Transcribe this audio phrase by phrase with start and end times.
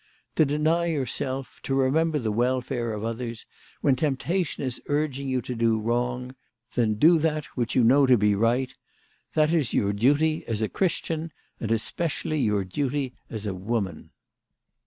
[0.35, 3.45] To deny yourself, to remember the welfare of others,
[3.81, 6.33] when temptation is urging you to do wrong,
[6.73, 8.73] then do that which you know to be right,
[9.35, 14.09] that is your duty as a Christian, and especially your duty as a woman.